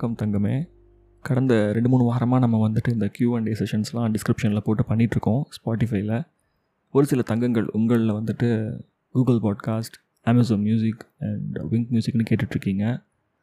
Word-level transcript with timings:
வணக்கம் 0.00 0.20
தங்கமே. 0.20 0.52
கடந்த 1.24 1.54
ரெண்டு 1.76 1.88
மூணு 1.92 2.04
வாரமாக 2.10 2.38
நம்ம 2.44 2.58
வந்துட்டு 2.66 2.90
இந்த 2.96 3.06
கியூ 3.14 3.34
அண்ட் 3.36 3.48
ஏ 3.50 3.54
செஷன்ஸ்லாம் 3.60 4.12
டிஸ்கிரிப்ஷனில் 4.14 4.62
போட்டு 4.66 4.82
பண்ணிகிட்ருக்கோம் 4.90 5.42
ஸ்பாட்டிஃபைல 5.56 6.12
ஒரு 6.90 7.06
சில 7.10 7.22
தங்கங்கள் 7.30 7.66
உங்களில் 7.78 8.12
வந்துட்டு 8.18 8.48
Google 9.14 9.40
podcast 9.46 9.96
Amazon 10.30 10.62
music 10.68 11.02
and 11.26 11.58
Wynk 11.72 11.90
மியூசிக்னு 11.94 12.26
கேட்டுட்ருக்கீங்க. 12.30 12.84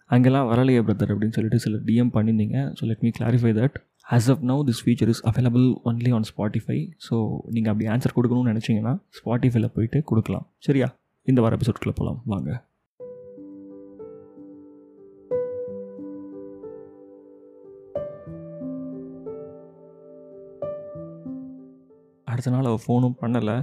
அங்கெல்லாம் 0.06 0.48
வரலையே 0.52 0.82
பிரதர் 0.88 1.12
அப்படின்னு 1.16 1.38
சொல்லிட்டு 1.38 1.60
சில 1.66 1.82
டிஎம் 1.90 2.12
பண்ணியிருந்தீங்க. 2.16 2.58
So 2.80 2.90
let 2.92 3.04
me 3.08 3.12
clarify 3.20 3.52
that 3.60 3.78
as 4.16 4.30
of 4.34 4.42
now 4.52 4.64
this 4.70 4.82
feature 4.86 5.12
is 5.14 5.24
available 5.32 5.68
only 5.92 6.14
on 6.20 6.28
Spotify 6.32 6.80
so 7.10 7.18
நீங்கள் 7.58 7.74
அப்படி 7.74 7.90
ஆன்சர் 7.96 8.16
கொடுக்கணும்னு 8.18 8.54
நினச்சிங்கன்னா 8.54 8.96
ஸ்பாட்டிஃபைல 9.20 9.70
போயிட்டு 9.78 10.02
கொடுக்கலாம். 10.12 10.48
சரியா? 10.70 10.90
இந்த 11.24 11.42
வார 11.46 11.58
எபிசோட்குள்ளே 11.60 11.96
போகலாம் 12.02 12.20
வாங்க. 12.34 12.50
அடுத்த 22.38 22.52
நாள் 22.56 22.70
அவள் 22.70 22.86
ஃபோனும் 22.86 23.20
பண்ணலை. 23.22 23.58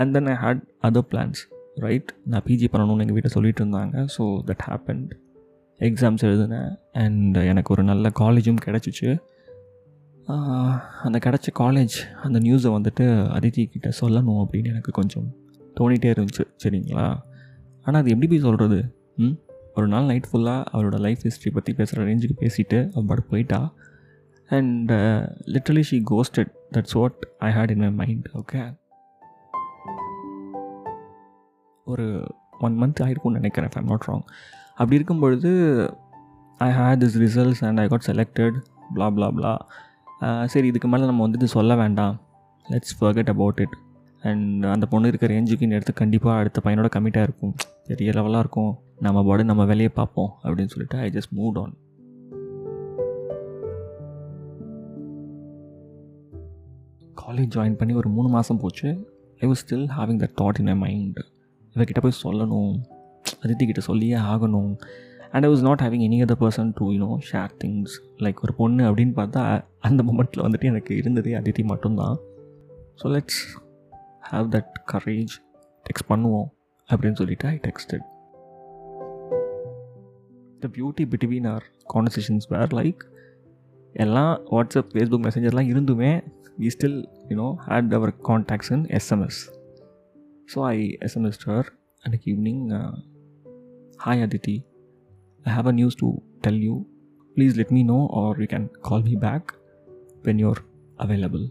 And 0.00 0.12
then 0.16 0.26
I 0.26 0.34
had 0.42 0.60
other 0.86 1.06
plans 1.12 1.40
right 1.84 2.10
நான் 2.32 2.44
பிஜி 2.46 2.66
பண்ணணும்னு 2.72 3.02
எங்கள் 3.04 3.16
வீட்டை 3.16 3.30
சொல்லிட்டு 3.36 3.60
இருந்தாங்க. 3.64 3.94
ஸோ 4.16 4.24
தட் 4.48 4.62
ஹேப்பன்ட் 4.66 5.12
எக்ஸாம்ஸ் 5.80 6.22
எழுதினேன். 6.28 6.70
அண்ட் 7.04 7.36
எனக்கு 7.50 7.72
ஒரு 7.74 7.82
நல்ல 7.88 8.12
காலேஜும் 8.20 8.60
கிடச்சிச்சு. 8.66 9.10
அந்த 11.06 11.18
கிடச்ச 11.24 11.48
காலேஜ் 11.58 11.96
அந்த 12.22 12.38
நியூஸை 12.46 12.70
வந்துட்டு 12.76 13.04
அதித்தி 13.38 13.64
கிட்ட 13.72 13.88
சொல்லணும் 14.00 14.40
அப்படின்னு 14.42 14.70
எனக்கு 14.72 14.92
கொஞ்சம் 14.98 15.26
தோணிகிட்டே 15.80 16.10
இருந்துச்சு 16.14 16.44
சரிங்களா? 16.62 17.04
ஆனால் 17.84 18.00
அது 18.00 18.10
எப்படி 18.14 18.28
போய் 18.32 18.44
சொல்கிறது 18.46 18.78
ம்? 19.24 19.36
ஒரு 19.74 19.88
நாள் 19.92 20.08
நைட் 20.10 20.30
ஃபுல்லாக 20.30 20.64
அவளோட 20.74 20.98
லைஃப் 21.06 21.22
ஹிஸ்ட்ரி 21.26 21.50
பற்றி 21.56 21.72
பேசுகிற 21.80 22.06
ரேஞ்சுக்கு 22.08 22.36
பேசிவிட்டு 22.42 22.78
அவள் 22.94 23.08
பாட்டு 23.10 23.26
போயிட்டா. 23.32 23.60
And 24.48 24.92
literally 25.46 25.82
she 25.90 26.02
ghosted 26.10 26.50
that's 26.72 26.92
what 26.92 27.28
I 27.38 27.52
had 27.52 27.70
in 27.70 27.78
my 27.78 27.90
mind 27.90 28.28
okay 28.34 28.78
ஒரு 31.84 32.26
ஒன் 32.60 32.82
மந்த் 32.82 33.02
ஆகிருக்கும்னு 33.02 33.30
நினைக்கிறேன் 33.30 33.70
ஐம் 33.70 33.84
நாட் 33.84 34.04
ராங் 34.06 34.22
அப்படி 34.70 34.94
இருக்கும் 34.94 35.18
பொழுது 35.18 35.50
I 36.58 36.70
had 36.70 37.02
this 37.02 37.18
results 37.18 37.64
and 37.64 37.78
I 37.78 37.88
got 37.88 38.06
selected 38.06 38.56
blah 38.94 39.10
blah 39.10 39.30
blah 39.30 39.66
சரி 40.46 40.66
இதுக்கு 40.66 40.88
மேலே 40.88 41.04
நம்ம 41.04 41.28
வந்துட்டு 41.28 41.44
சொல்ல 41.44 41.76
வேண்டாம். 41.76 42.20
Let's 42.70 42.94
forget 43.00 43.28
about 43.28 43.58
it 43.58 43.76
and 44.22 44.64
அந்த 44.64 44.86
பொண்ணு 44.86 45.08
இருக்கிற 45.08 45.34
ரேஞ்சுக்கு 45.34 45.70
எடுத்து 45.70 45.92
கண்டிப்பாக 45.92 46.38
அடுத்த 46.38 46.60
பையனோட 46.64 46.90
கமிட்டாக 46.96 47.22
இருக்கும். 47.22 47.54
பெரிய 47.86 48.10
லெவலாக 48.10 48.38
இருக்கும். 48.38 48.78
நம்ம 48.98 49.24
பாடு 49.24 49.44
நம்ம 49.44 49.62
வேலையை 49.62 49.88
பார்ப்போம் 49.88 50.32
அப்படின்னு 50.42 50.66
சொல்லிட்டு 50.66 50.98
I 50.98 51.10
just 51.10 51.34
move 51.36 51.62
on 51.62 51.76
college 57.26 57.54
join 57.54 57.76
பண்ணி 57.78 57.94
ஒரு 57.94 58.08
மூணு 58.08 58.28
மாதம் 58.28 58.58
போச்சு. 58.58 58.88
I 59.40 59.48
was 59.48 59.62
still 59.62 59.86
having 59.96 60.20
that 60.22 60.34
thought 60.40 60.58
in 60.60 60.66
I 60.66 60.76
mind 60.76 61.18
இவர்கிட்ட 61.74 62.00
போய் 62.00 62.20
சொல்லணும். 62.22 62.74
அதித்தி 63.42 63.64
கிட்ட 63.64 63.80
சொல்லியே 63.80 64.14
ஆகணும். 64.14 64.70
And 65.30 65.44
I 65.46 65.50
was 65.52 65.62
not 65.62 65.80
having 65.80 66.04
any 66.08 66.18
other 66.26 66.40
person 66.42 66.70
to 66.74 66.84
you know 66.92 67.10
share 67.30 67.52
things 67.64 67.94
like 68.24 68.42
ஒரு 68.42 68.54
பொண்ணு 68.54 68.82
அப்படின்னு 68.90 69.14
பார்த்தா 69.20 69.42
அந்த 69.88 70.02
மூமெண்ட்டில் 70.02 70.44
வந்துட்டு 70.46 70.70
எனக்கு 70.72 70.96
இருந்ததே 70.96 71.34
அதித்தி 71.34 71.64
மட்டும்தான். 71.64 72.16
So 73.00 73.08
let's 73.14 73.40
have 74.30 74.46
that 74.54 74.70
courage 74.92 75.34
text 75.86 76.08
பண்ணுவோம் 76.08 76.48
அப்படின்னு 76.88 77.18
சொல்லிட்டு 77.22 77.48
I 77.48 77.58
texted 77.66 78.06
the 80.60 80.68
beauty 80.76 81.04
between 81.14 81.48
our 81.54 81.64
conversations 81.94 82.46
where 82.48 82.72
like 82.80 83.02
எல்லாம் 84.04 84.40
வாட்ஸ்அப் 84.50 84.90
ஃபேஸ்புக் 84.92 85.24
மெசேஞ்சர்லாம் 85.26 85.68
இருந்துமே 85.72 86.10
we 86.58 86.66
still 86.66 86.98
you know 87.28 87.54
had 87.66 87.94
our 87.94 88.12
contacts 88.22 88.72
in 88.72 88.84
SMS 88.98 89.40
so 90.54 90.64
I 90.64 90.96
SMS 91.00 91.38
her 91.44 91.68
அன்னைக்கு 92.02 92.34
evening 92.34 92.62
hi 93.96 94.24
Aditi 94.26 94.56
I 95.44 95.52
have 95.54 95.66
a 95.66 95.72
news 95.72 95.96
to 95.96 96.08
tell 96.40 96.60
you 96.60 96.84
please 97.36 97.56
let 97.56 97.70
me 97.70 97.82
know 97.82 98.06
or 98.10 98.40
you 98.40 98.46
can 98.46 98.68
call 98.80 99.02
me 99.02 99.14
back 99.14 99.50
when 100.22 100.38
you're 100.38 100.60
available 100.98 101.46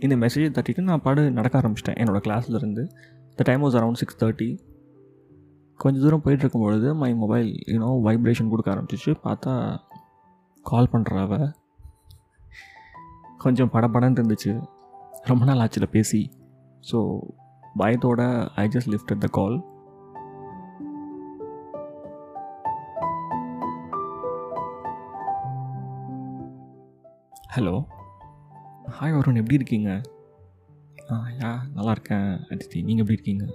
இந்த 0.00 0.16
மெசேஜை 0.16 0.50
தட்டிட்டு 0.50 0.80
நான் 0.80 1.02
பாடு 1.02 1.30
நடக்க 1.30 1.60
ஆரம்பிச்சிட்டேன். 1.60 1.98
என்னோடய 1.98 2.22
கிளாஸ்லேருந்து 2.26 2.82
the 3.36 3.42
time 3.42 3.62
was 3.62 3.76
around 3.78 3.92
six 3.92 4.24
thirty 4.24 4.50
கொஞ்சம் 5.82 6.02
தூரம் 6.04 6.22
போயிட்டுருக்கும் 6.24 6.64
பொழுது 6.64 6.88
மை 7.00 7.10
மொபைல் 7.22 7.48
யூனோ 7.72 7.88
வைப்ரேஷன் 8.06 8.50
கொடுக்க 8.52 8.68
ஆரம்பிச்சிச்சு. 8.74 9.12
பார்த்தா 9.26 9.52
கால் 10.70 10.92
பண்ணுறாவ 10.94 11.32
கொஞ்சம் 13.44 13.70
படப்படன்னு 13.74 14.18
இருந்துச்சு. 14.20 14.52
ரொம்ப 15.30 15.44
நாள் 15.48 15.62
ஆச்சுல 15.64 15.86
பேசி. 15.96 16.20
ஸோ 16.90 16.98
பயத்தோட 17.80 18.22
I 18.62 18.64
just 18.74 18.92
lift 18.94 19.14
the 19.24 19.30
call 19.38 19.58
hello 27.54 27.76
hi 28.96 29.14
Varun 29.14 29.40
எப்படி 29.40 29.58
இருக்கீங்க? 29.60 29.90
ஆ 31.12 31.14
யா 31.40 31.50
நல்லா 31.76 31.92
இருக்கேன் 31.96 32.28
அதித்தி 32.50 32.78
நீங்கள் 32.88 33.04
எப்படி 33.04 33.16
இருக்கீங்க? 33.18 33.46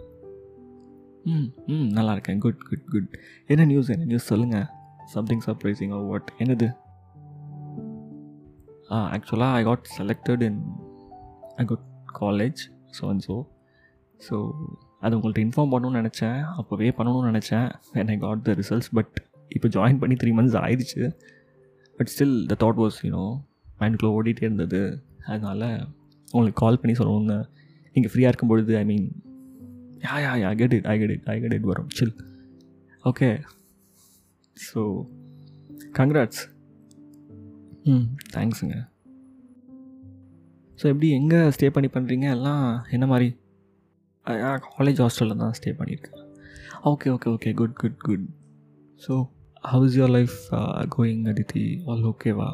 ம் 1.32 1.50
ம் 1.74 1.88
நல்லா 1.98 2.12
இருக்கேன் 2.16 2.40
குட் 2.46 2.64
குட் 2.70 2.88
குட் 2.94 3.12
என்ன 3.52 3.66
நியூஸ் 3.66 3.90
என்ன 3.94 4.06
நியூஸ் 4.06 4.30
சொல்லுங்கள் 4.32 4.66
சம்திங் 5.14 5.44
சர்ப்ரைசிங் 5.46 5.92
ஆர் 5.98 6.06
வாட் 6.10 6.30
என்னது? 6.44 6.68
ஆ 8.94 8.98
ஆக்சுவலாக 9.16 9.60
I 9.60 9.62
got 9.70 9.86
selected 9.98 10.44
in 10.50 10.60
I 11.62 11.66
good 11.72 11.86
college 12.22 12.62
so 12.98 13.04
and 13.12 13.24
so 13.28 13.36
so 14.20 14.36
அது 15.06 15.16
உங்கள்கிட்ட 15.18 15.46
இன்ஃபார்ம் 15.48 15.72
பண்ணணும்னு 15.74 16.02
நினச்சேன். 16.02 16.40
அப்போவே 16.60 16.92
பண்ணணும்னு 16.98 17.32
நினச்சேன். 17.32 17.68
When 17.96 18.12
I 18.14 18.18
got 18.26 18.44
the 18.50 18.54
results 18.62 18.92
but 18.98 19.14
இப்போ 19.56 19.68
ஜாயின் 19.78 20.00
பண்ணி 20.02 20.16
த்ரீ 20.22 20.32
மந்த்ஸ் 20.38 20.58
ஆயிடுச்சு. 20.66 21.02
But 22.00 22.10
still 22.14 22.38
the 22.52 22.56
thought 22.64 22.80
was 22.84 22.98
you know 23.08 23.26
மைண்டுக்குள்ளே 23.80 24.14
ஓடிட்டே 24.20 24.46
இருந்தது. 24.50 24.82
அதனால் 25.34 25.68
உங்களுக்கு 26.34 26.60
கால் 26.64 26.80
பண்ணி 26.82 26.94
சொல்லணும்னு 27.00 27.38
நீங்கள் 27.96 28.12
ஃப்ரீயாக 28.12 28.32
இருக்கும் 28.32 28.52
பொழுது 28.54 28.74
I 28.82 28.86
mean 28.92 29.08
yeah 30.04 30.16
yeah 30.20 30.32
yeah 30.42 30.50
get 30.60 30.74
it 30.74 30.88
I 30.88 30.96
get 31.00 31.14
it 31.16 31.28
I 31.28 31.38
get 31.40 31.54
it 31.54 31.68
வரும் 31.70 31.90
சில் 31.98 32.14
ஓகே 33.04 33.30
ஸோ 34.58 34.82
கங்க்ராட்ஸ் 35.98 36.42
ம் 37.86 38.06
தேங்க்ஸுங்க 38.34 38.76
ஸோ 40.80 40.88
எப்படி 40.90 41.10
எங்கே 41.12 41.40
ஸ்டே 41.50 41.68
பண்ணி 41.70 41.90
பண்ணுறீங்க 41.90 42.28
எல்லாம் 42.32 42.64
என்ன 42.90 43.06
மாதிரி? 43.06 43.30
காலேஜ் 44.70 45.00
ஹாஸ்டலில் 45.02 45.42
தான் 45.42 45.54
ஸ்டே 45.54 45.72
பண்ணியிருக்கேன் 45.74 46.20
okay 46.84 47.10
okay 47.10 47.30
okay 47.30 47.52
good 47.54 47.76
good 47.76 48.00
good 48.02 48.26
so 49.02 49.14
how 49.64 49.86
is 49.86 49.98
your 49.98 50.14
life 50.14 50.38
going 50.90 51.24
Aditi 51.26 51.64
all 51.86 52.04
ஓகேவா 52.10 52.50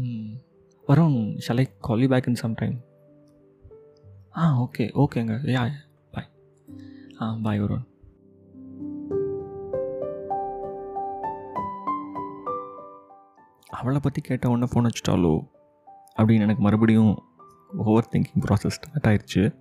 ம் 0.00 0.30
வரும் 0.88 1.18
shall I 1.46 1.66
call 1.80 2.02
you 2.02 2.08
back 2.08 2.28
in 2.28 2.40
some 2.42 2.54
time 2.54 2.76
ah 4.36 4.46
okay 4.64 4.86
ஓகேங்க 4.96 5.36
யா 5.52 5.62
பாய் 7.20 7.28
ஆ 7.28 7.36
பாய் 7.42 7.62
வருண் 7.62 7.86
அவளை 13.70 14.00
பற்றி 14.02 14.20
கேட்ட 14.22 14.48
உடனே 14.48 14.66
ஃபோன் 14.72 14.86
வச்சுட்டாலோ 14.86 15.40
அப்படின்னு 16.18 16.40
எனக்கு 16.40 16.62
மறுபடியும் 16.62 17.22
ஓவர் 17.76 18.08
திங்கிங் 18.12 18.44
ப்ராசஸ் 18.46 18.66
ஸ்டார்ட் 18.66 19.06
ஆயிடுச்சு 19.06 19.54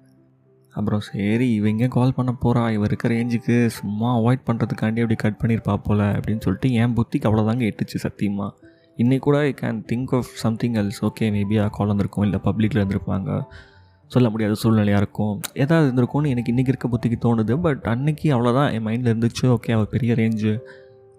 அப்புறம் 0.74 1.00
சரி 1.00 1.54
இவங்க 1.54 1.88
கால் 1.88 2.14
பண்ண 2.14 2.36
போகிறா 2.44 2.72
இவ 2.72 2.84
இருக்கிற 2.84 3.16
ரேஞ்சுக்கு 3.16 3.66
சும்மா 3.66 4.20
அவாய்ட் 4.20 4.46
பண்ணுறதுக்காண்டி 4.46 5.02
அப்படி 5.02 5.16
கட் 5.16 5.40
பண்ணியிருப்பா 5.42 5.76
போல் 5.84 6.00
அப்படின்னு 6.00 6.42
சொல்லிட்டு 6.42 6.74
என் 6.74 6.94
புத்திக்கு 6.94 7.28
அவ்வளோதாங்க 7.30 7.72
எட்டுச்சு 7.72 7.98
சத்தியமாக 7.98 8.68
இன்றைக்கூட 8.98 9.38
I 9.38 9.54
can 9.62 9.84
think 9.92 10.16
of 10.16 10.30
something 10.34 10.74
else 10.74 11.02
okay 11.02 11.22
maybe 11.22 11.62
ah 11.62 11.68
call 11.68 11.88
வந்திருக்கும் 11.88 12.24
இல்லை 12.24 12.40
பப்ளிக்கில் 12.44 12.82
இருந்திருப்பாங்க. 12.82 13.42
சொல்ல 14.10 14.30
முடியாத 14.30 14.56
சூழ்நிலையாக 14.64 15.02
இருக்கும். 15.04 15.34
ஏதாவது 15.54 15.88
இருந்திருக்கும்னு 15.88 16.34
எனக்கு 16.34 16.54
இன்றைக்கி 16.54 16.74
இருக்க 16.74 16.90
புத்திக்கு 16.94 17.18
தோணுது. 17.26 17.56
பட் 17.62 17.84
அன்னைக்கு 17.84 18.28
அவ்வளோதான் 18.36 18.72
என் 18.74 18.86
மைண்டில் 18.86 19.12
இருந்துச்சு. 19.14 19.56
ஓகே 19.56 19.72
அவள் 19.72 19.92
பெரிய 19.92 20.14
ரேஞ்சு 20.14 20.54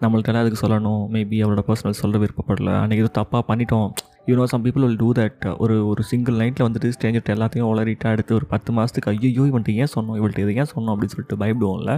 நம்மள்ட்டெல்லாம் 0.00 0.42
அதுக்கு 0.42 0.60
சொல்லணும்? 0.66 1.02
மேபி 1.14 1.38
அவளோட 1.44 1.62
பர்சனல் 1.66 2.00
சொல்ல 2.02 2.18
விருப்பப்படல. 2.18 2.70
அன்றைக்கி 2.82 3.04
ஏதோ 3.04 3.10
தப்பாக 3.18 3.42
பண்ணிட்டோம். 3.48 3.88
You know 4.26 4.44
some 4.44 4.64
people 4.64 4.84
will 4.86 4.96
do 4.96 5.12
that 5.12 5.56
ஒரு 5.56 5.76
ஒரு 5.86 6.02
சிங்கிள் 6.02 6.34
நைட்டில் 6.34 6.66
வந்துட்டு 6.66 6.92
ஸ்ட்ரேஞ்சர்ட்ட 6.96 7.34
எல்லாத்தையும் 7.36 7.68
உளறிட்டா 7.72 8.10
எடுத்து 8.10 8.34
ஒரு 8.34 8.46
பத்து 8.46 8.72
மாதத்துக்கு 8.72 9.10
ஐயோ 9.10 9.42
இவன்ட்டு 9.42 9.74
ஏன் 9.74 9.92
சொன்னோம்? 9.94 10.16
இவள்கிட்ட 10.18 10.38
இது 10.38 10.54
ஏன் 10.54 10.72
சொன்னோம்? 10.74 10.92
அப்படின்னு 10.94 11.16
சொல்லிட்டு 11.16 11.40
பயப்படுவோம்ல. 11.42 11.94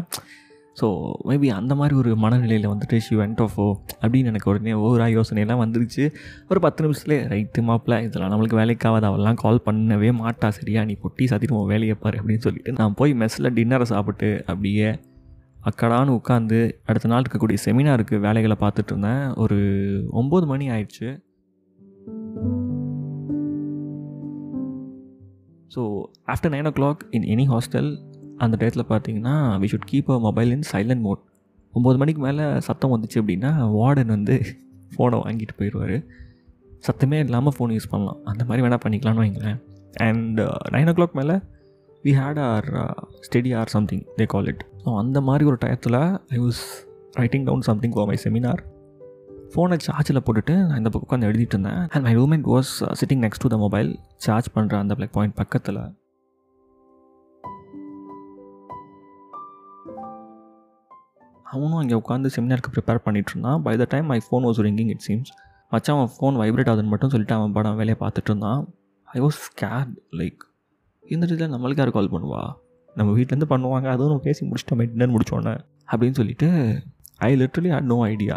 ஸோ 0.80 0.86
மேபி 1.28 1.48
அந்த 1.48 1.74
மாதிரி 1.74 1.94
ஒரு 1.96 2.16
மனநிலையில் 2.16 2.68
வந்துட்டு 2.68 2.96
ஷி 2.96 3.14
வெண்ட் 3.16 3.40
ஆஃப் 3.40 3.60
ஓ 3.60 3.66
அப்படின்னு 4.02 4.30
எனக்கு 4.30 4.50
உடனே 4.50 4.72
ஓவராக 4.72 5.10
யோசனையெல்லாம் 5.16 5.62
வந்துருச்சு. 5.62 6.04
ஒரு 6.48 6.60
பத்து 6.60 6.80
நிமிஷத்துலேயே 6.86 7.20
ரைட்டு 7.32 7.62
மாப்பிள்ள 7.68 8.02
இதெல்லாம் 8.02 8.32
நம்மளுக்கு 8.32 8.58
வேலைக்காவது 8.60 9.08
அவெல்லாம் 9.10 9.34
கால் 9.34 9.62
பண்ணவே 9.66 10.10
மாட்டா. 10.20 10.48
சரியா 10.48 10.84
நீ 10.84 10.96
பொட்டி 11.02 11.26
சாத்திட்டு 11.30 11.66
வேலையை 11.66 11.94
பாரு 11.94 12.18
அப்படின்னு 12.18 12.44
சொல்லிட்டு 12.46 12.72
நான் 12.72 12.94
போய் 12.94 13.14
மெஸ்ஸில் 13.14 13.54
டின்னரை 13.58 13.82
சாப்பிட்டு 13.82 14.30
அப்படியே 14.46 14.88
அக்கடான்னு 15.70 16.16
உட்காந்து 16.18 16.60
அடுத்த 16.84 17.08
நாள் 17.08 17.22
இருக்கக்கூடிய 17.22 17.58
செமினாருக்கு 17.64 18.16
வேலைகளை 18.20 18.56
பார்த்துட்டு 18.60 18.92
இருந்தேன். 18.94 19.34
ஒரு 19.34 19.58
ஒம்பது 20.12 20.46
மணி 20.46 20.70
ஆயிடுச்சு. 20.70 21.10
So 25.74 25.82
after 26.26 26.52
nine 26.54 26.68
o'clock 26.80 27.02
in 27.10 27.28
any 27.34 27.46
hostel 27.52 27.90
அந்த 28.44 28.54
டயத்தில் 28.60 28.90
பார்த்தீங்கன்னா 28.92 29.34
we 29.62 29.68
should 29.72 29.88
keep 29.90 30.10
a 30.16 30.18
mobile 30.26 30.50
in 30.56 30.66
silent 30.72 31.04
mode 31.06 31.22
ஒம்பது 31.74 31.98
மணிக்கு 32.02 32.20
மேலே 32.26 32.44
சத்தம் 32.66 32.92
வந்துச்சு 32.94 33.18
அப்படின்னா 33.22 33.50
வார்டன் 33.78 34.12
வந்து 34.16 34.34
ஃபோனை 34.94 35.18
வாங்கிட்டு 35.24 35.54
போயிடுவார் 35.60 35.96
சத்தமே 36.86 37.18
இல்லாமல் 37.24 37.54
ஃபோன் 37.56 37.72
யூஸ் 37.76 37.90
பண்ணலாம். 37.92 38.18
அந்த 38.30 38.42
மாதிரி 38.48 38.62
வேணால் 38.64 38.82
பண்ணிக்கலாம்னு 38.84 39.22
வைங்களேன். 39.24 39.58
அண்ட் 40.06 40.40
நைன் 40.74 40.90
ஓ 40.92 40.94
கிளாக் 40.98 41.16
மேலே 41.20 41.36
we 42.04 42.12
had 42.20 42.40
our 42.48 42.68
study 43.26 43.50
or 43.60 43.72
something 43.76 44.02
they 44.18 44.26
call 44.34 44.48
it 44.52 44.62
so 44.84 44.96
அந்த 45.02 45.18
மாதிரி 45.28 45.44
ஒரு 45.50 45.58
டயத்தில் 45.64 45.98
I 46.36 46.40
was 46.46 46.62
writing 47.20 47.46
down 47.48 47.66
something 47.70 47.94
for 47.96 48.08
my 48.10 48.18
seminar 48.24 48.62
ஃபோனை 49.54 49.76
சார்ஜில் 49.86 50.24
போட்டுட்டு 50.26 50.54
நான் 50.66 50.78
இந்த 50.80 50.90
பக்கம் 50.90 51.06
உட்காந்து 51.06 51.28
எழுதிட்டு 51.30 51.54
இருந்தேன். 51.56 51.80
And 51.92 52.04
my 52.08 52.14
roommate 52.20 52.46
was 52.52 52.70
sitting 53.00 53.22
next 53.24 53.44
to 53.44 53.50
the 53.54 53.58
mobile 53.64 53.90
charge 54.26 54.48
பண்ணுற 54.54 54.76
அந்த 54.84 54.94
பிளக் 54.98 55.16
பாயிண்ட் 55.16 55.36
பக்கத்தில். 55.40 55.80
அவனும் 61.54 61.80
அங்கே 61.82 61.96
உட்காந்து 62.00 62.28
செமினாருக்கு 62.34 62.72
ப்ரிப்பேர் 62.76 63.00
பண்ணிட்டு 63.06 63.32
இருந்தான். 63.34 63.58
By 63.66 63.74
the 63.82 63.86
time 63.94 64.06
my 64.12 64.18
phone 64.26 64.44
was 64.48 64.60
ringing 64.66 64.90
it 64.94 65.04
seems 65.08 65.32
மச்சான் 65.72 65.96
அவன் 65.96 66.12
ஃபோன் 66.14 66.38
வைப்ரேட் 66.42 66.70
ஆகுதுன்னு 66.70 66.92
மட்டும் 66.94 67.12
சொல்லிட்டு 67.12 67.34
அவன் 67.38 67.54
படம் 67.56 67.76
வேலையை 67.80 67.96
பார்த்துட்டு 68.02 68.30
இருந்தான். 68.32 68.62
ஐ 69.08 69.20
வாஸ் 69.24 69.38
ஸ்கேட் 69.48 69.92
லைக் 70.20 70.42
இந்த 71.04 71.26
இதில் 71.34 71.52
நம்மளுக்கு 71.54 71.82
யார் 71.82 71.92
கால் 71.96 72.12
பண்ணுவா? 72.14 72.42
நம்ம 72.96 73.10
வீட்டிலேருந்து 73.18 73.48
பண்ணுவாங்க 73.52 73.86
அதுவும் 73.92 74.10
நம்ம 74.12 74.24
பேசி 74.28 74.42
முடிச்சிட்டோம் 74.48 74.80
டின்னர் 74.92 75.12
முடிச்சோன்னே 75.14 75.54
அப்படின்னு 75.90 76.16
சொல்லிட்டு 76.20 76.48
I 77.28 77.30
literally 77.42 77.70
had 77.74 77.88
no 77.92 77.98
idea 78.12 78.36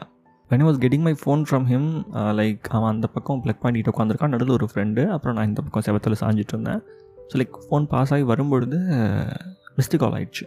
when 0.52 0.62
I 0.64 0.66
was 0.68 0.80
getting 0.84 1.06
my 1.08 1.14
phone 1.22 1.44
from 1.50 1.66
him 1.72 1.90
like 2.40 2.68
அவன் 2.76 2.92
அந்த 2.94 3.08
பக்கம் 3.16 3.40
ப்ளக் 3.46 3.62
பண்ணிட்டு 3.66 3.92
உட்காந்துருக்கான் 3.94 4.34
நடுவில் 4.36 4.56
ஒரு 4.58 4.68
ஃப்ரெண்டு 4.72 5.04
அப்புறம் 5.16 5.36
நான் 5.38 5.50
இந்த 5.52 5.62
பக்கம் 5.68 5.86
செவத்தில் 5.88 6.20
சாஞ்சிட்டு 6.24 6.54
இருந்தேன். 6.56 6.82
ஸோ 7.30 7.38
லைக் 7.42 7.56
ஃபோன் 7.66 7.88
பாஸ் 7.94 8.14
ஆகி 8.16 8.26
வரும்பொழுது 8.32 8.80
மிஸ்டு 9.78 10.00
கால் 10.04 10.18
ஆயிடுச்சு. 10.20 10.46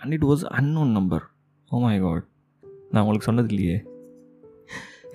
And 0.00 0.14
it 0.18 0.26
was 0.30 0.44
unknown 0.60 0.92
number 0.98 1.24
oh 1.74 1.78
my 1.82 1.98
God 2.00 2.24
நான் 2.90 3.02
உங்களுக்கு 3.02 3.26
சொன்னது 3.28 3.48
இல்லையே. 3.54 3.76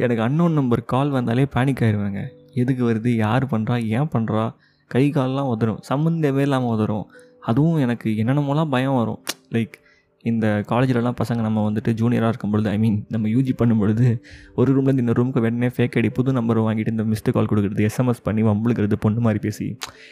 எனக்கு 0.04 0.22
அன்னோன் 0.26 0.56
நம்பர் 0.60 0.82
கால் 0.92 1.10
வந்தாலே 1.16 1.44
பேனிக் 1.56 1.82
ஆயிடுவேங்க 1.86 2.22
எதுக்கு 2.62 2.84
வருது 2.90 3.10
யார் 3.16 3.44
பண்ணுறா 3.52 3.76
ஏன் 3.98 4.10
பண்ணுறா 4.14 4.44
கை 4.92 5.04
கால்லாம் 5.18 5.50
உதறும். 5.54 5.82
சம்மந்தமே 5.90 6.44
இல்லாமல் 6.48 6.74
உதறும். 6.76 7.06
அதுவும் 7.50 7.78
எனக்கு 7.86 8.10
என்னென்னமோலாம் 8.22 8.72
பயம் 8.76 8.96
வரும். 8.96 9.20
லைக் 9.56 9.76
இந்த 10.24 10.46
காலேஜிலலாம் 10.72 11.20
பசங்க 11.20 11.42
நம்ம 11.48 11.72
வந்துட்டு 11.72 11.92
ஜூனியராக 12.00 12.32
இருக்கும் 12.34 12.54
பொழுது 12.54 12.70
ஐ 12.70 12.78
மீன் 12.78 12.98
நம்ம 13.10 13.28
யூஜி 13.28 13.54
பண்ணும் 13.58 13.82
பொழுது 13.84 14.08
ஒரு 14.56 14.74
ரூம்லேருந்து 14.78 15.04
இன்னொரு 15.04 15.22
ரூமுக்கு 15.22 15.44
வேணே 15.46 15.70
ஃபேக் 15.76 15.98
அடி 16.02 16.10
புது 16.10 16.34
நம்பர் 16.34 16.60
வாங்கிட்டு 16.60 16.94
இந்த 16.96 17.04
மிஸ்டு 17.04 17.34
கால் 17.38 17.50
கொடுக்குறது 17.52 17.86
எஸ்எம்எஸ் 17.90 18.24
பண்ணி 18.24 18.44
வம்புழுக்கிறது 18.44 18.98
பொண்ணு 19.06 19.20
மாதிரி 19.20 19.40
பேசி 19.40 19.68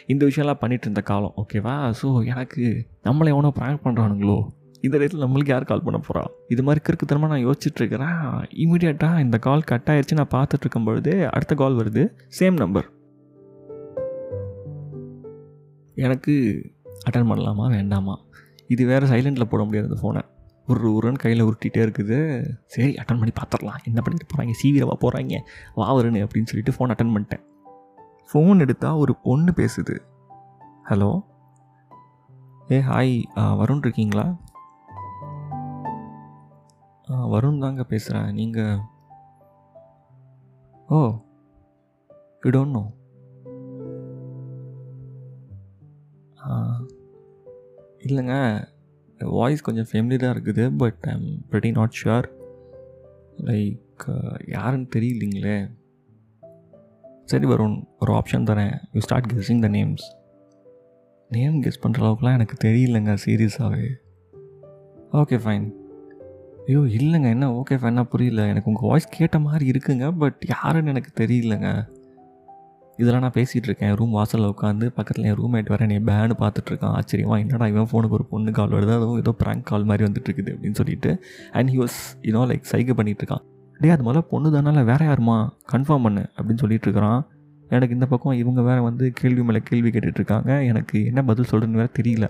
இந்த 0.05 0.21
விஷயம்லாம் 0.25 0.61
பண்ணிகிட்டு 0.61 0.87
இருந்த 0.89 1.01
காலம். 1.01 1.33
ஓகேவா 1.43 1.75
ஸோ 2.01 2.09
எனக்கு 2.33 2.85
நம்மளை 3.03 3.31
எவனோ 3.35 3.51
ப்ராங்க் 3.59 3.83
பண்ணுறானுங்களோ 3.87 4.37
இந்த 4.85 4.95
இடத்துல 4.97 5.23
நம்மளுக்கு 5.25 5.53
யார் 5.53 5.69
கால் 5.69 5.85
பண்ண 5.85 5.99
போகிறா 6.07 6.23
இது 6.53 6.61
மாதிரி 6.67 6.83
கிறுக்குத்தனமாக 6.87 7.31
நான் 7.33 7.45
யோசிச்சுட்டு 7.47 7.81
இருக்கிறேன். 7.81 8.19
இமீடியட்டாக 8.63 9.23
இந்த 9.25 9.37
கால் 9.47 9.67
கட் 9.71 9.89
ஆயிடுச்சு 9.93 10.19
நான் 10.19 10.33
பார்த்துட்டு 10.35 10.65
இருக்கும் 10.65 10.87
பொழுது 10.89 11.13
அடுத்த 11.35 11.55
கால் 11.61 11.79
வருது. 11.81 12.03
சேம் 12.39 12.57
நம்பர் 12.63 12.87
எனக்கு 16.05 16.33
அட்டன் 17.07 17.29
பண்ணலாமா? 17.31 17.65
வேண்டாமா? 17.75 18.15
இது 18.73 18.83
வேறு 18.91 19.05
சைலண்டில் 19.11 19.51
போட 19.51 19.61
முடியாது 19.67 19.89
அந்த 19.89 19.99
ஃபோனை 20.01 20.21
ஒரு 20.71 20.87
ஒருன்னு 20.97 21.21
கையில் 21.23 21.43
உருட்டிகிட்டே 21.47 21.81
இருக்குது. 21.85 22.17
சரி 22.73 22.91
அட்டன் 23.01 23.19
பண்ணி 23.21 23.33
பார்த்துடலாம். 23.39 23.81
என்ன 23.89 23.99
பண்ணிட்டு 24.05 24.27
போகிறாங்க 24.31 24.53
சீவிரவா 24.61 24.95
போகிறாங்க 25.03 25.39
வாவருன்னு 25.81 26.23
அப்படின்னு 26.25 26.49
சொல்லிட்டு 26.51 26.75
ஃபோன் 26.77 26.93
அட்டன் 26.93 27.13
பண்ணிட்டேன். 27.15 27.43
ஃபோன் 28.29 28.63
எடுத்தால் 28.65 29.01
ஒரு 29.03 29.15
பொண்ணு 29.27 29.53
பேசுது. 29.61 29.95
ஹலோ 30.89 31.11
ஏ 32.71 32.79
ஹாய் 32.89 33.13
வருண் 33.61 33.83
இருக்கீங்களா? 33.85 34.25
வருண் 37.09 37.59
தாங்க 37.59 37.83
பேசுகிறேன் 37.83 38.33
நீங்கள் 38.33 38.79
ஓ 40.87 41.21
யூ 42.43 42.51
டோன்ட் 42.51 42.71
நோ 42.71 42.91
இல்லைங்க 47.99 48.67
வாய்ஸ் 49.19 49.61
கொஞ்சம் 49.61 49.85
ஃபெமிலியராக 49.91 50.35
இருக்குது 50.35 50.75
but 50.77 50.97
I'm 51.01 51.45
very 51.51 51.71
not 51.71 51.97
sure 52.03 52.27
like 53.37 54.31
யாருன்னு 54.47 54.87
தெரியலிங்களே. 54.95 55.71
சரி 57.23 57.45
வருண் 57.45 57.83
ஒரு 57.99 58.13
ஆப்ஷன் 58.13 58.43
தரேன். 58.43 58.81
You 58.91 58.99
start 58.99 59.25
guessing 59.25 59.59
the 59.59 59.67
names 59.67 60.03
name 61.29 61.63
guess 61.63 61.81
பண்ணுற 61.81 61.97
அளவுக்குலாம் 61.97 62.33
எனக்கு 62.33 62.67
தெரியலங்க 62.67 63.17
சீரியஸாகவே 63.25 63.89
ஓகே 65.11 65.37
ஃபைன் 65.37 65.84
ஐயோ 66.67 66.79
இல்லைங்க. 66.79 67.29
என்ன 67.29 67.49
ஓகே 67.51 67.73
ஃபைனா 67.73 68.03
புரியல. 68.03 68.45
எனக்கு 68.45 68.69
உங்கள் 68.71 68.89
வாய்ஸ் 68.89 69.07
கேட்ட 69.09 69.39
மாதிரி 69.39 69.65
இருக்குங்க 69.69 70.17
பட் 70.17 70.45
யாருன்னு 70.47 70.89
எனக்கு 70.89 71.11
தெரியலங்க. 71.23 71.69
இதெல்லாம் 72.97 73.21
நான் 73.21 73.35
பேசிகிட்டு 73.35 73.67
இருக்கேன். 73.69 73.93
ரூம் 73.93 74.09
வாசலில் 74.09 74.47
உட்காந்து 74.47 74.85
பக்கத்தில் 74.85 75.23
என் 75.23 75.35
ரூம்மேட் 75.35 75.71
வேறு 75.71 75.87
என்னை 75.87 75.97
பேனு 75.97 76.33
பார்த்துட்ருக்கான் 76.39 76.93
ஆச்சரியமாக 76.99 77.39
என்னடா 77.39 77.67
இவன் 77.67 77.87
ஃபோனுக்கு 77.91 78.15
ஒரு 78.17 78.25
பொண்ணு 78.25 78.51
கால் 78.51 78.69
வருது? 78.69 78.93
அதுவும் 78.97 79.17
ஏதோ 79.17 79.33
ப்ராங்க் 79.43 79.61
கால் 79.61 79.83
மாதிரி 79.83 80.11
வந்துட்டு 80.11 80.29
இருக்குது 80.31 80.53
அப்படின்னு 80.53 80.73
சொல்லிட்டு. 80.73 81.23
And 81.51 81.69
he 81.69 81.73
was 81.73 81.99
you know 82.21 82.43
like 82.51 82.69
சைகை 82.71 82.93
பண்ணிகிட்ருக்கான் 82.95 83.43
டே 83.79 83.89
அது 83.89 84.03
முதல்ல 84.03 84.19
பொண்ணு 84.19 84.49
தானால 84.49 84.83
வேறு 84.83 85.05
யாருமா? 85.05 85.49
கன்ஃபார்ம் 85.71 86.03
பண்ணு 86.03 86.25
அப்படின்னு 86.37 86.57
சொல்லிட்டு 86.57 86.87
இருக்கிறான். 86.87 87.27
எனக்கு 87.69 87.93
இந்த 87.93 88.05
பக்கம் 88.05 88.33
இவங்க 88.33 88.61
வேறு 88.61 88.83
வந்து 88.83 89.11
கேள்வி 89.11 89.43
மேலே 89.43 89.61
கேள்வி 89.63 89.89
கேட்டுட்ருக்காங்க 89.89 90.65
எனக்கு 90.65 91.05
என்ன 91.05 91.23
பதில் 91.23 91.49
சொல்கிறேன்னு 91.51 91.79
வேற 91.81 91.89
தெரியல. 92.01 92.27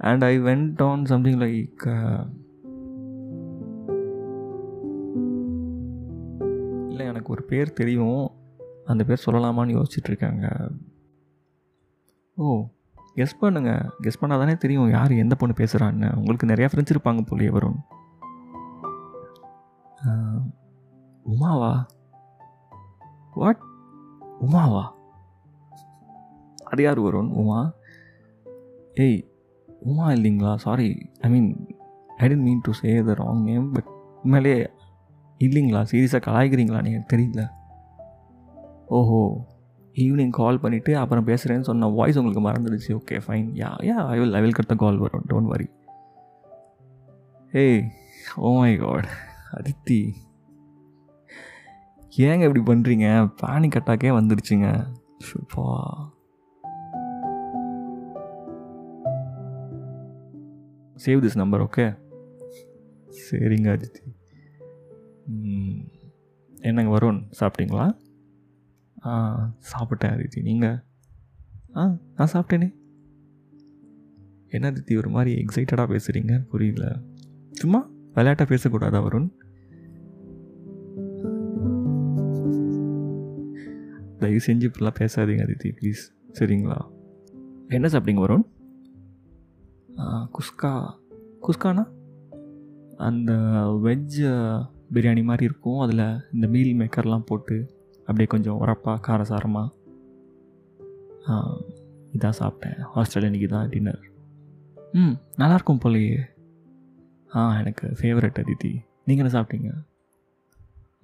And 0.00 0.24
I 0.24 0.40
went 0.40 0.82
on 0.82 1.04
something 1.04 1.38
like 1.38 1.84
இல்லை 6.88 7.06
எனக்கு 7.06 7.32
ஒரு 7.32 7.42
பேர் 7.42 7.72
தெரியும். 7.72 8.30
அந்த 8.86 9.04
பேர் 9.04 9.22
சொல்லலாமான்னு 9.26 9.76
யோசிச்சுட்டு 9.78 10.10
இருக்காங்க 10.12 10.70
ஓ 12.36 12.66
கெஸ் 13.16 13.40
பண்ணுங்க. 13.40 13.70
கெஸ் 14.02 14.20
பண்ணால் 14.20 14.42
தானே 14.42 14.56
தெரியும் 14.56 14.90
யார் 14.90 15.10
எந்த 15.10 15.34
பொண்ணு 15.34 15.54
பேசுகிறான்னு 15.58 16.16
உங்களுக்கு 16.16 16.46
நிறையா 16.46 16.68
ஃப்ரெண்ட்ஸ் 16.72 16.96
இருப்பாங்க 16.96 17.20
போலியே 17.30 17.50
வரும் 17.50 17.80
உமாவா? 21.30 21.84
வாட் 23.34 23.60
உமாவா? 24.40 24.84
அது 26.64 26.82
யார் 26.82 27.00
வரும் 27.00 27.34
உமா? 27.34 27.72
ஏய் 28.94 29.29
உமா 29.80 30.10
இல்லைங்களா? 30.10 30.56
Sorry 30.56 31.10
I 31.20 31.30
mean 31.30 31.76
I 32.16 32.28
didn't 32.28 32.42
mean 32.42 32.60
to 32.62 32.72
say 32.72 33.02
the 33.02 33.12
wrong 33.12 33.42
name 33.42 33.72
but 33.72 33.88
உண்மையிலே 34.22 34.70
இல்லைங்களா? 35.38 35.82
சீரியஸாக 35.90 36.22
கலாய்க்கிறீங்களான்னு 36.26 36.92
எனக்கு 36.92 37.16
தெரியல. 37.16 37.48
ஓஹோ. 38.86 39.46
ஈவினிங் 39.94 40.30
கால் 40.30 40.58
பண்ணிவிட்டு 40.58 40.92
அப்புறம் 40.92 41.26
பேசுகிறேன்னு 41.26 41.60
சொன்ன 41.60 41.86
வாய்ஸ் 41.86 42.18
உங்களுக்கு 42.18 42.50
மறந்துடுச்சு. 42.50 42.88
Okay 42.88 43.20
fine 43.26 43.48
ya 43.54 43.70
ya 43.88 44.06
I 44.06 44.18
will 44.18 44.34
I 44.34 44.40
will 44.40 44.52
cut 44.52 44.66
the 44.66 44.74
call 44.74 44.98
வரும் 44.98 45.24
டோன்ட் 45.28 45.46
வரி 45.46 45.68
ஏய் 47.52 47.82
ஓ 48.36 48.58
மை 48.58 48.76
காட் 48.76 49.08
அதித்தி 49.52 50.14
ஏங்க 52.18 52.44
இப்படி 52.48 52.62
பண்ணுறீங்க 52.72 53.06
பேனிக் 53.42 53.78
அட்டாக்கே 53.80 54.10
வந்துடுச்சுங்க. 54.18 54.68
ஷுப்பா 55.26 55.66
சேவ் 61.06 61.22
திஸ் 61.24 61.36
நம்பர் 61.36 61.60
ஓகே 61.60 61.96
சரிங்க 63.20 63.68
அதித்தி 63.76 64.04
என்னங்க 66.62 66.98
வருண் 66.98 67.20
சாப்பிட்டீங்களா? 67.40 67.96
ஆ 69.06 69.12
சாப்பிட்டேன் 69.72 70.14
அதித்தி 70.14 70.42
நீங்கள் 70.42 70.78
ஆ 71.76 71.98
நான் 72.16 72.28
சாப்பிட்டேனே. 72.32 72.74
என்ன 74.48 74.70
அதித்தி 74.70 74.96
ஒரு 74.96 75.10
மாதிரி 75.10 75.44
எக்ஸைட்டடாக 75.44 75.86
பேசுகிறீங்க 75.94 76.44
புரியல. 76.44 77.00
சும்மா 77.50 77.90
விளையாட்டாக 78.14 78.54
பேசக்கூடாதா 78.54 79.00
வருண்? 79.06 79.28
தயவு 84.18 84.40
செஞ்சு 84.46 84.70
இப்படிலாம் 84.70 84.98
பேசாதீங்க 84.98 85.44
அதித்தி 85.46 85.70
ப்ளீஸ் 85.80 86.02
சரிங்களா? 86.38 86.78
என்ன 87.68 87.88
சாப்பிட்டீங்க 87.88 88.24
வருண்? 88.26 88.44
குஸ்கா 90.34 90.72
குஸ்கானா? 91.44 91.84
அந்த 93.08 93.32
வெஜ் 93.86 94.20
பிரியாணி 94.94 95.22
மாதிரி 95.28 95.44
இருக்கும். 95.48 95.80
அதில் 95.84 96.04
இந்த 96.34 96.46
மீல் 96.54 96.72
மேக்கர்லாம் 96.80 97.28
போட்டு 97.30 97.56
அப்படியே 97.98 98.28
கொஞ்சம் 98.34 98.60
உரப்பாக 98.62 98.98
காரசாரமாக 99.06 99.68
இதான் 102.16 102.38
சாப்பிட்டேன். 102.38 102.78
ஹாஸ்டல் 102.94 103.26
இன்றைக்கி 103.28 103.48
தான் 103.48 103.68
டின்னர் 103.68 104.00
ம் 105.00 105.16
நல்லாயிருக்கும் 105.38 105.82
போலையே. 105.84 106.18
ஆ 107.34 107.40
எனக்கு 107.58 107.86
ஃபேவரட் 107.98 108.40
அதித்தி. 108.42 108.72
நீங்கள் 109.04 109.24
என்ன 109.24 109.32
சாப்பிட்டீங்க? 109.36 109.70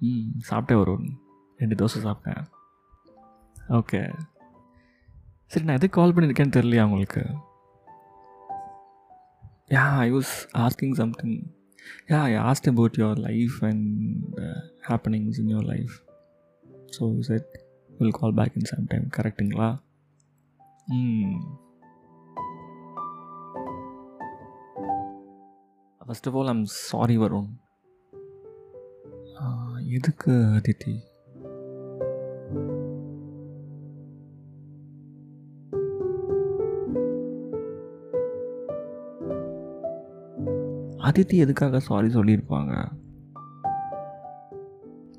ம் 0.07 0.31
சாப்பிட்டேன் 0.49 0.81
ஒரு 0.81 0.95
ரெண்டு 1.57 1.75
தோசை 1.81 1.99
சாப்பிட்டேன். 2.07 2.43
ஓகே 3.69 4.01
சரி 5.51 5.65
நான் 5.65 5.75
எதுக்கு 5.75 5.95
கால் 5.99 6.13
பண்ணியிருக்கேன்னு 6.13 6.55
தெரியலையா 6.57 6.83
உங்களுக்கு? 6.89 7.23
yeah 9.70 9.84
I 9.98 10.08
was 10.12 10.32
asking 10.58 10.94
something 10.94 11.36
yeah 12.10 12.20
I 12.22 12.34
asked 12.42 12.68
about 12.68 12.98
your 12.98 13.20
life 13.20 13.56
and 13.64 13.88
happenings 14.88 15.38
in 15.38 15.50
your 15.50 15.68
life 15.72 15.94
so 16.96 17.06
set 17.20 17.50
will 17.90 18.16
call 18.20 18.34
back 18.34 18.56
in 18.56 18.70
some 18.72 18.86
time 18.88 19.06
கரெக்டுங்களா 19.16 19.70
ம் 20.88 21.36
first 26.00 26.28
of 26.28 26.36
all 26.36 26.48
I'm 26.48 26.64
sorry 26.82 27.16
Varun 27.16 27.50
எதுக்கு 29.92 30.32
அதித்தி 30.56 30.94
அதித்தி 41.07 41.33
எதுக்காக 41.33 41.79
சாரி 41.79 42.07
சொல்லியிருப்பாங்க? 42.07 42.87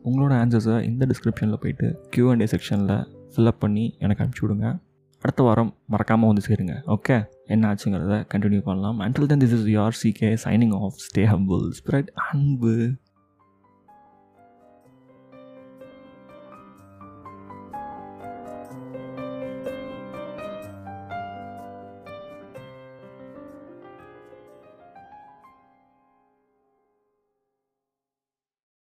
உங்களோட 0.04 0.34
ஆன்சர்ஸை 0.42 0.82
இந்த 0.82 1.06
டிஸ்கிரிப்ஷனில் 1.06 1.54
போயிட்டு 1.54 2.08
Q&A 2.16 2.46
செக்ஷனில் 2.46 3.06
ஃபில்அப் 3.34 3.58
பண்ணி 3.58 3.96
எனக்கு 3.98 4.24
அனுப்பிச்சி 4.24 4.50
விடுங்க. 4.50 4.78
அடுத்த 5.20 5.42
வாரம் 5.42 5.74
மறக்காமல் 5.86 6.26
வந்து 6.26 6.42
சேருங்க. 6.48 6.76
ஓகே 6.86 7.24
என்ன 7.46 7.74
ஆச்சுங்கிறத 7.74 8.24
கண்டினியூ 8.34 8.60
பண்ணலாம். 8.60 9.00
Until 9.00 9.26
then 9.26 9.38
this 9.38 9.42
is 9.42 9.66
your 9.66 9.98
CK 10.02 10.36
signing 10.44 10.80
off 10.80 10.92
stay 10.98 11.20
humble 11.20 11.72
spread 11.84 12.06
anbu 12.32 12.92